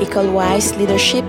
[0.00, 1.24] École Wise Leadership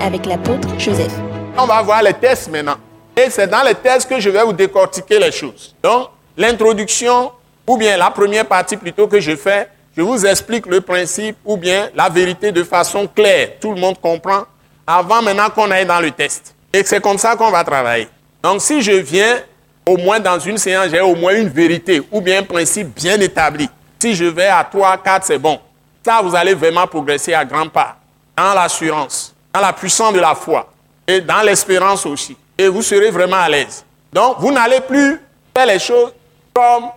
[0.00, 1.12] avec l'apôtre Joseph.
[1.58, 2.76] On va voir les tests maintenant.
[3.16, 5.74] Et c'est dans les tests que je vais vous décortiquer les choses.
[5.82, 7.32] Donc, l'introduction,
[7.66, 11.56] ou bien la première partie plutôt que je fais, je vous explique le principe ou
[11.56, 13.50] bien la vérité de façon claire.
[13.60, 14.44] Tout le monde comprend
[14.86, 16.54] avant maintenant qu'on aille dans le test.
[16.72, 18.08] Et c'est comme ça qu'on va travailler.
[18.42, 19.40] Donc, si je viens,
[19.86, 23.20] au moins dans une séance, j'ai au moins une vérité ou bien un principe bien
[23.20, 23.68] établi.
[23.98, 25.58] Si je vais à 3, 4, c'est bon.
[26.04, 27.96] Ça, vous allez vraiment progresser à grands pas.
[28.36, 30.66] Dans l'assurance, dans la puissance de la foi
[31.06, 32.36] et dans l'espérance aussi.
[32.56, 33.84] Et vous serez vraiment à l'aise.
[34.12, 35.20] Donc, vous n'allez plus
[35.54, 36.12] faire les choses
[36.54, 36.90] comme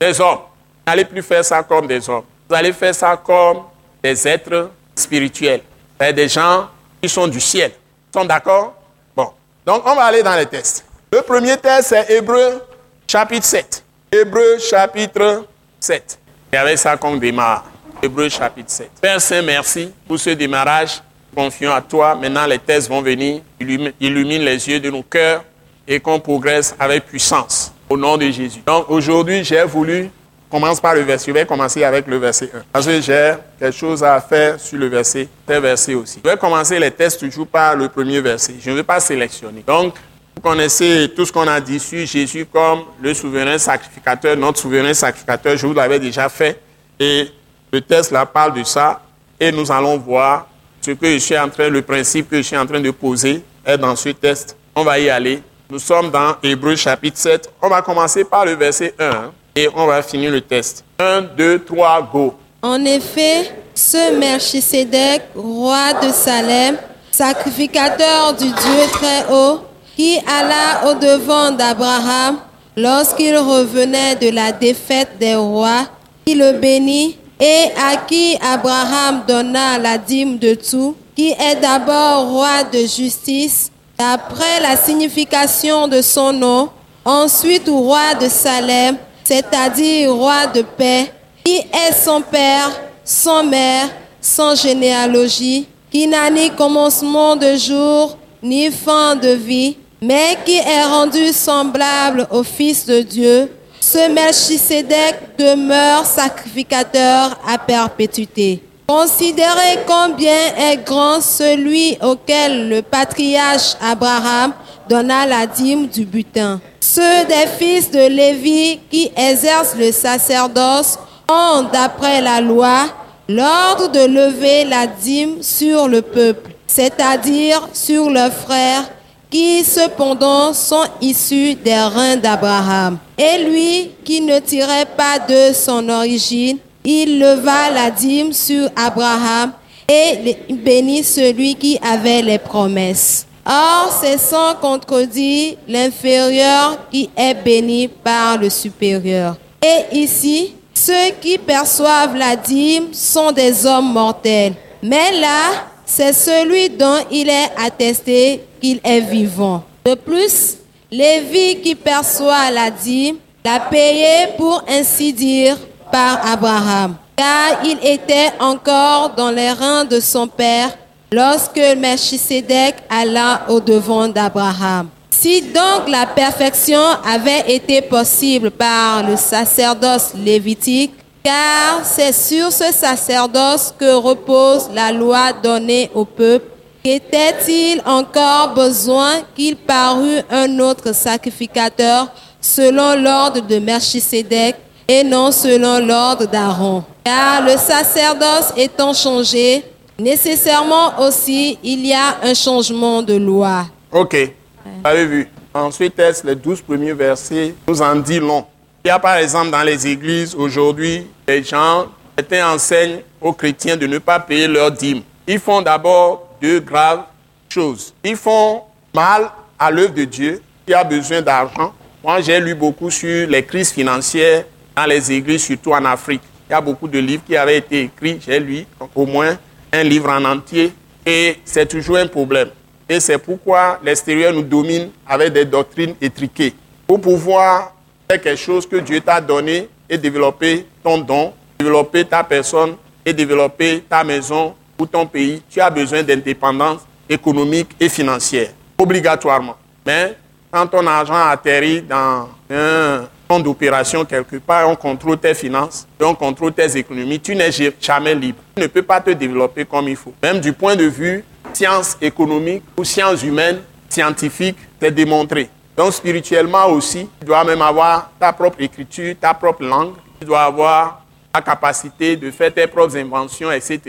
[0.00, 0.38] des hommes.
[0.38, 2.24] Vous n'allez plus faire ça comme des hommes.
[2.48, 3.62] Vous allez faire ça comme
[4.02, 5.62] des êtres spirituels.
[5.98, 6.68] Des gens
[7.00, 7.72] qui sont du ciel.
[8.14, 8.74] Ils sont d'accord?
[9.16, 9.30] Bon.
[9.64, 10.84] Donc, on va aller dans les tests.
[11.10, 12.62] Le premier test, c'est Hébreu
[13.06, 13.84] chapitre 7.
[14.12, 15.46] Hébreu chapitre
[15.80, 16.18] 7.
[16.52, 17.64] Et avec ça qu'on démarre.
[18.04, 18.90] Hébreu chapitre 7.
[19.00, 21.02] Père Saint, merci pour ce démarrage.
[21.34, 22.14] Confions à toi.
[22.14, 23.40] Maintenant, les tests vont venir.
[23.58, 25.42] Illumine les yeux de nos cœurs
[25.88, 27.72] et qu'on progresse avec puissance.
[27.88, 28.60] Au nom de Jésus.
[28.66, 30.10] Donc, aujourd'hui, j'ai voulu
[30.50, 31.28] commencer par le verset.
[31.28, 32.64] Je vais commencer avec le verset 1.
[32.70, 36.20] Parce que j'ai quelque chose à faire sur le verset, tel verset aussi.
[36.22, 38.56] Je vais commencer les tests toujours par le premier verset.
[38.60, 39.64] Je ne vais pas sélectionner.
[39.66, 39.94] Donc,
[40.36, 44.92] vous connaissez tout ce qu'on a dit sur Jésus comme le souverain sacrificateur, notre souverain
[44.92, 45.56] sacrificateur.
[45.56, 46.60] Je vous l'avais déjà fait.
[47.00, 47.28] Et
[47.74, 49.00] le test là parle de ça
[49.40, 50.46] et nous allons voir
[50.80, 53.42] ce que je suis en train, le principe que je suis en train de poser
[53.66, 54.56] est dans ce test.
[54.76, 55.42] On va y aller.
[55.68, 57.50] Nous sommes dans Hébreu chapitre 7.
[57.60, 60.84] On va commencer par le verset 1 et on va finir le test.
[61.00, 62.34] 1, 2, 3, go.
[62.62, 66.76] En effet, ce Melchisedec, roi de Salem,
[67.10, 69.62] sacrificateur du Dieu très haut,
[69.96, 72.36] qui alla au-devant d'Abraham
[72.76, 75.86] lorsqu'il revenait de la défaite des rois,
[76.24, 82.30] qui le bénit et à qui Abraham donna la dîme de tout, qui est d'abord
[82.30, 86.70] roi de justice, d'après la signification de son nom,
[87.04, 91.12] ensuite roi de Salem, c'est-à-dire roi de paix,
[91.44, 92.70] qui est son père,
[93.04, 93.88] son mère,
[94.20, 100.84] sans généalogie, qui n'a ni commencement de jour, ni fin de vie, mais qui est
[100.84, 103.50] rendu semblable au Fils de Dieu,
[103.94, 108.60] ce Melchisedec demeure sacrificateur à perpétuité.
[108.88, 114.52] Considérez combien est grand celui auquel le patriarche Abraham
[114.90, 116.60] donna la dîme du butin.
[116.80, 120.98] Ceux des fils de Lévi qui exercent le sacerdoce
[121.30, 122.86] ont, d'après la loi,
[123.28, 128.90] l'ordre de lever la dîme sur le peuple, c'est-à-dire sur leurs frères
[129.34, 132.98] qui cependant sont issus des reins d'Abraham.
[133.18, 139.50] Et lui, qui ne tirait pas de son origine, il leva la dîme sur Abraham
[139.88, 143.26] et bénit celui qui avait les promesses.
[143.44, 149.34] Or, c'est sans contredit l'inférieur qui est béni par le supérieur.
[149.60, 154.54] Et ici, ceux qui perçoivent la dîme sont des hommes mortels.
[154.80, 159.62] Mais là, c'est celui dont il est attesté qu'il est vivant.
[159.84, 160.56] De plus,
[160.90, 165.56] Lévi qui perçoit la dîme l'a payé pour ainsi dire
[165.90, 170.70] par Abraham, car il était encore dans les reins de son père
[171.10, 174.88] lorsque Melchisedec alla au devant d'Abraham.
[175.10, 180.92] Si donc la perfection avait été possible par le sacerdoce lévitique,
[181.24, 186.46] car c'est sur ce sacerdoce que repose la loi donnée au peuple.
[186.84, 192.08] Était-il encore besoin qu'il parût un autre sacrificateur
[192.42, 194.56] selon l'ordre de Melchisedec
[194.86, 196.84] et non selon l'ordre d'Aaron?
[197.04, 199.64] Car le sacerdoce étant changé,
[199.98, 203.64] nécessairement aussi il y a un changement de loi.
[203.90, 204.14] Ok,
[204.62, 205.30] vous avez vu.
[205.54, 205.94] Ensuite,
[206.24, 208.44] les douze premiers versets nous en dit long?
[208.84, 211.86] Il y a par exemple dans les églises aujourd'hui des gens
[212.16, 215.02] qui enseignent aux chrétiens de ne pas payer leur dîme.
[215.26, 217.04] Ils font d'abord deux graves
[217.48, 217.94] choses.
[218.04, 218.62] Ils font
[218.94, 221.72] mal à l'œuvre de Dieu qui a besoin d'argent.
[222.02, 224.44] Moi, j'ai lu beaucoup sur les crises financières
[224.76, 226.22] dans les églises, surtout en Afrique.
[226.48, 228.18] Il y a beaucoup de livres qui avaient été écrits.
[228.24, 229.38] J'ai lu au moins
[229.72, 230.72] un livre en entier
[231.06, 232.50] et c'est toujours un problème.
[232.88, 236.52] Et c'est pourquoi l'extérieur nous domine avec des doctrines étriquées.
[236.86, 237.72] Pour pouvoir
[238.06, 243.84] quelque chose que Dieu t'a donné et développer ton don, développer ta personne et développer
[243.88, 249.56] ta maison ou ton pays, tu as besoin d'indépendance économique et financière, obligatoirement.
[249.86, 250.16] Mais
[250.50, 253.08] quand ton argent atterrit dans un
[253.40, 257.50] d'opération quelque part, on contrôle tes finances, on contrôle tes économies, tu n'es
[257.80, 258.38] jamais libre.
[258.56, 260.14] Tu ne peux pas te développer comme il faut.
[260.22, 265.48] Même du point de vue sciences économiques ou sciences humaines, scientifiques, c'est démontré.
[265.76, 270.42] Donc spirituellement aussi, tu dois même avoir ta propre écriture, ta propre langue, tu dois
[270.42, 271.02] avoir
[271.34, 273.80] la capacité de faire tes propres inventions, etc.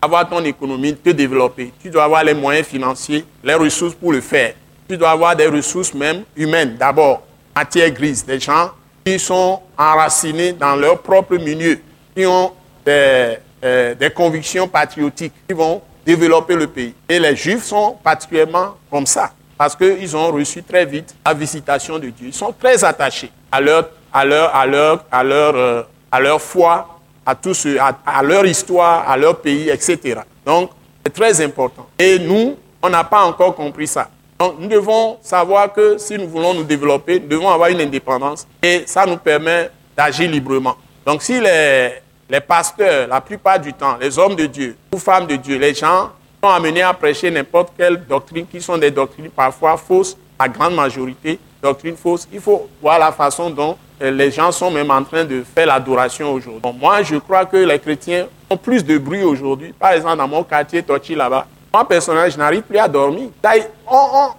[0.00, 1.72] Avoir ton économie, te développer.
[1.80, 4.54] Tu dois avoir les moyens financiers, les ressources pour le faire.
[4.88, 7.22] Tu dois avoir des ressources même humaines d'abord,
[7.56, 8.70] matière grise, des gens
[9.04, 11.80] qui sont enracinés dans leur propre milieu,
[12.14, 12.52] qui ont
[12.84, 16.94] des, euh, des convictions patriotiques, qui vont développer le pays.
[17.08, 21.98] Et les Juifs sont particulièrement comme ça, parce qu'ils ont reçu très vite la visitation
[21.98, 22.28] de Dieu.
[22.28, 26.40] Ils sont très attachés à leur, à leur, à leur, à leur, euh, à leur
[26.40, 30.20] foi, à, tout ce, à, leur histoire, à leur pays, etc.
[30.44, 30.70] Donc,
[31.04, 31.86] c'est très important.
[31.98, 34.08] Et nous, on n'a pas encore compris ça.
[34.38, 38.46] Donc, nous devons savoir que si nous voulons nous développer, nous devons avoir une indépendance
[38.62, 40.76] et ça nous permet d'agir librement.
[41.06, 41.92] Donc, si les,
[42.28, 45.74] les pasteurs, la plupart du temps, les hommes de Dieu ou femmes de Dieu, les
[45.74, 46.10] gens
[46.44, 50.74] sont amenés à prêcher n'importe quelle doctrine qui sont des doctrines parfois fausses, la grande
[50.74, 52.26] majorité, doctrines fausses.
[52.32, 55.68] Il faut voir la façon dont euh, les gens sont même en train de faire
[55.68, 56.60] l'adoration aujourd'hui.
[56.80, 59.72] moi, je crois que les chrétiens ont plus de bruit aujourd'hui.
[59.72, 63.28] Par exemple, dans mon quartier, Tochi, là-bas, moi, personnellement, je n'arrive plus à dormir.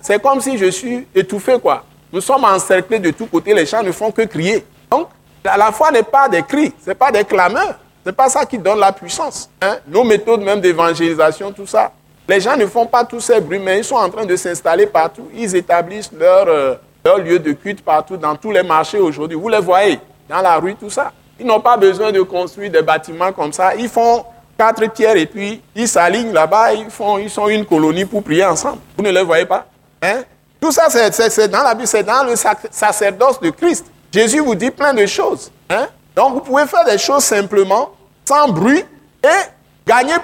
[0.01, 1.85] C'est comme si je suis étouffé, quoi.
[2.11, 4.65] Nous sommes encerclés de tous côtés, les gens ne font que crier.
[4.91, 5.07] Donc,
[5.43, 7.75] la foi n'est pas des cris, ce n'est pas des clameurs.
[8.03, 9.49] Ce n'est pas ça qui donne la puissance.
[9.61, 9.77] Hein.
[9.87, 11.91] Nos méthodes même d'évangélisation, tout ça.
[12.27, 14.87] Les gens ne font pas tous ces bruits, mais ils sont en train de s'installer
[14.87, 15.29] partout.
[15.33, 16.75] Ils établissent leur, euh,
[17.19, 19.37] lieu de culte partout, dans tous les marchés aujourd'hui.
[19.37, 21.11] Vous les voyez, dans la rue, tout ça.
[21.39, 23.75] Ils n'ont pas besoin de construire des bâtiments comme ça.
[23.75, 24.25] Ils font
[24.57, 28.45] quatre pierres et puis ils s'alignent là-bas, ils, font, ils sont une colonie pour prier
[28.45, 28.79] ensemble.
[28.97, 29.65] Vous ne les voyez pas
[30.01, 30.23] hein?
[30.61, 32.35] Tout ça, c'est dans la Bible, c'est dans le
[32.71, 33.85] sacerdoce de Christ.
[34.13, 35.51] Jésus vous dit plein de choses.
[35.69, 35.87] Hein?
[36.15, 37.91] Donc vous pouvez faire des choses simplement,
[38.25, 38.83] sans bruit,
[39.23, 40.15] et gagner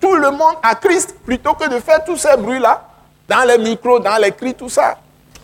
[0.00, 2.88] tout le monde à Christ, plutôt que de faire tous ces bruits-là,
[3.28, 4.98] dans les micros, dans les cris, tout ça.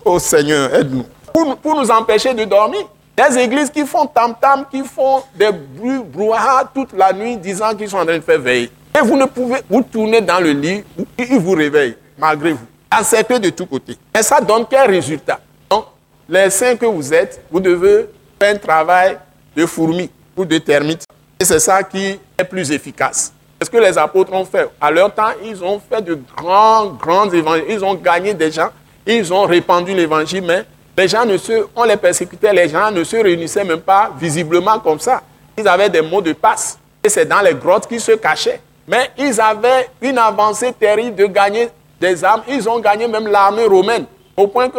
[0.05, 1.05] Oh Seigneur, aide-nous.
[1.33, 2.81] Pour, nous empêcher de dormir.
[3.17, 7.89] Des églises qui font tam-tam, qui font des bruits, brouhaha toute la nuit, disant qu'ils
[7.89, 8.71] sont en train de faire veiller.
[8.97, 10.85] Et vous ne pouvez, vous tourner dans le lit,
[11.19, 12.67] ils vous réveillent, malgré vous.
[12.93, 13.97] Encerclés de tous côtés.
[14.17, 15.41] Et ça donne quel résultat?
[15.69, 15.87] Donc,
[16.29, 18.09] les saints que vous êtes, vous devez
[18.41, 19.19] faire un travail
[19.59, 21.05] de fourmis ou de termites.
[21.41, 23.33] Et c'est ça qui est plus efficace.
[23.59, 24.69] C'est ce que les apôtres ont fait.
[24.81, 27.65] À leur temps, ils ont fait de grands, grands évangiles.
[27.69, 28.69] Ils ont gagné des gens.
[29.05, 30.65] Ils ont répandu l'évangile, mais
[30.97, 34.79] les gens ne se, on les persécutait, les gens ne se réunissaient même pas visiblement
[34.79, 35.23] comme ça.
[35.57, 36.79] Ils avaient des mots de passe.
[37.03, 38.61] Et c'est dans les grottes qu'ils se cachaient.
[38.87, 41.69] Mais ils avaient une avancée terrible de gagner
[42.01, 42.43] des armes.
[42.49, 44.05] Ils ont gagné même l'armée romaine.
[44.37, 44.79] Au point que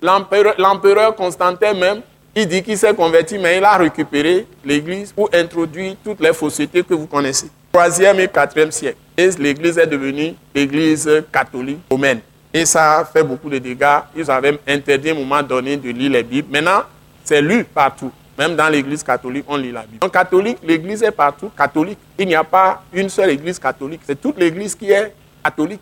[0.00, 2.00] l'empereur Constantin même,
[2.34, 6.82] il dit qu'il s'est converti, mais il a récupéré l'église pour introduire toutes les faussetés
[6.82, 7.50] que vous connaissez.
[7.72, 8.98] Troisième et quatrième siècle.
[9.16, 12.20] Et l'église est devenue l'église catholique romaine.
[12.52, 14.00] Et ça a fait beaucoup de dégâts.
[14.16, 16.48] Ils avaient interdit à un moment donné de lire les Bibles.
[16.50, 16.82] Maintenant,
[17.24, 18.10] c'est lu partout.
[18.38, 19.98] Même dans l'église catholique, on lit la Bible.
[20.00, 21.98] Donc, catholique, l'église est partout catholique.
[22.18, 24.00] Il n'y a pas une seule église catholique.
[24.06, 25.12] C'est toute l'église qui est
[25.44, 25.80] catholique.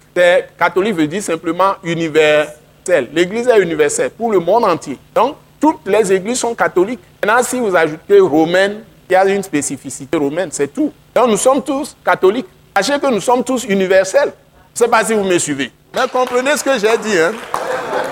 [0.58, 3.08] Catholique veut dire simplement universel.
[3.12, 4.98] L'église est universelle pour le monde entier.
[5.14, 7.00] Donc, toutes les églises sont catholiques.
[7.22, 10.92] Maintenant, si vous ajoutez romaine, il y a une spécificité romaine, c'est tout.
[11.14, 12.46] Donc nous sommes tous catholiques.
[12.76, 14.32] Sachez que nous sommes tous universels.
[14.74, 15.70] Je ne sais pas si vous me suivez.
[15.94, 17.18] Mais comprenez ce que j'ai dit.
[17.18, 17.32] Hein?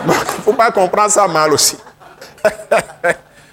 [0.04, 1.76] Il ne faut pas comprendre ça mal aussi.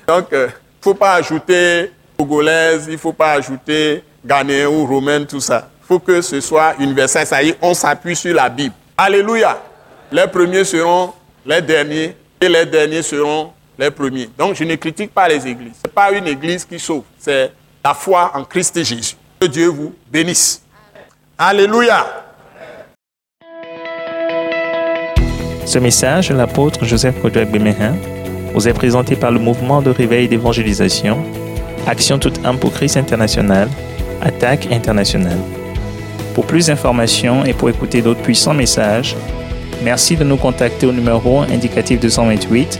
[0.07, 4.85] Donc, il euh, ne faut pas ajouter togolaise, il ne faut pas ajouter ghanéen ou
[4.85, 5.69] romaine, tout ça.
[5.83, 7.25] Il faut que ce soit universel.
[7.25, 8.73] Ça y est, on s'appuie sur la Bible.
[8.97, 9.57] Alléluia.
[10.11, 11.13] Les premiers seront
[11.45, 14.29] les derniers et les derniers seront les premiers.
[14.37, 15.73] Donc je ne critique pas les églises.
[15.83, 17.51] Ce n'est pas une église qui sauve, c'est
[17.83, 19.15] la foi en Christ Jésus.
[19.39, 20.61] Que Dieu vous bénisse.
[21.37, 22.25] Alléluia.
[25.65, 27.95] Ce message l'apôtre Joseph Kodouak Bemehin
[28.53, 31.17] vous est présenté par le mouvement de réveil d'évangélisation,
[31.87, 33.67] Action toute âme pour Christ international,
[34.21, 35.39] Attaque internationale.
[36.33, 39.15] Pour plus d'informations et pour écouter d'autres puissants messages,
[39.83, 42.79] merci de nous contacter au numéro indicatif 228